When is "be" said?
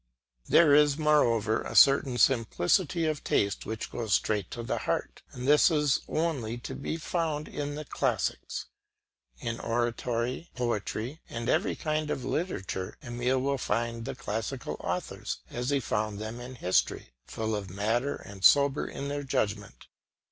6.73-6.97